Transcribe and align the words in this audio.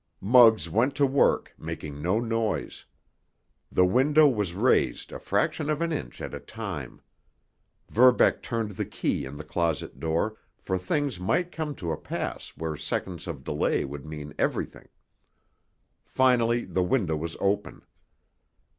Muggs 0.19 0.67
went 0.67 0.95
to 0.95 1.05
work, 1.05 1.53
making 1.59 2.01
no 2.01 2.19
noise. 2.19 2.85
The 3.71 3.85
window 3.85 4.27
was 4.27 4.55
raised 4.55 5.11
a 5.11 5.19
fraction 5.19 5.69
of 5.69 5.79
an 5.79 5.91
inch 5.91 6.21
at 6.23 6.33
a 6.33 6.39
time. 6.39 7.01
Verbeck 7.87 8.41
turned 8.41 8.71
the 8.71 8.85
key 8.85 9.25
in 9.25 9.35
the 9.35 9.43
closet 9.43 9.99
door, 9.99 10.37
for 10.57 10.79
things 10.79 11.19
might 11.19 11.51
come 11.51 11.75
to 11.75 11.91
a 11.91 11.97
pass 11.97 12.49
where 12.57 12.75
seconds 12.75 13.27
of 13.27 13.43
delay 13.43 13.85
would 13.85 14.07
mean 14.07 14.33
everything. 14.39 14.87
Finally 16.03 16.65
the 16.65 16.81
window 16.81 17.15
was 17.15 17.37
open. 17.39 17.83